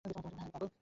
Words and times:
তোমার 0.03 0.13
কি 0.15 0.19
মনে 0.25 0.37
হয় 0.41 0.41
আমি 0.43 0.51
পাগল? 0.53 0.67